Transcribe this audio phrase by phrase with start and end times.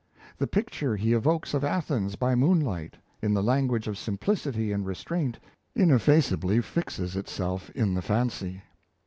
[0.39, 5.37] The picture he evokes of Athens by moonlight, in the language of simplicity and restraint,
[5.75, 8.63] ineffaceably fixes itself in the fancy.